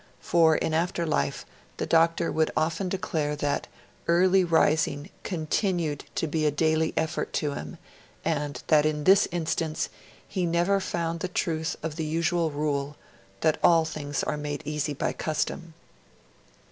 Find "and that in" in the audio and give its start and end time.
8.25-9.03